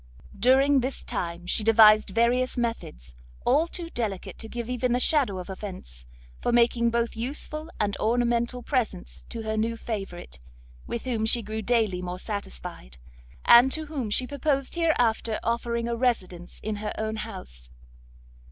[0.35, 3.13] During this time she devised various methods,
[3.45, 6.07] all too delicate to give even the shadow of offence,
[6.41, 10.39] for making both useful and ornamental presents to her new favourite,
[10.87, 12.97] with whom she grew daily more satisfied,
[13.45, 17.69] and to whom she purposed hereafter offering a residence in her own house.